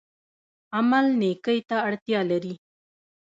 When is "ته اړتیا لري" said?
1.69-2.53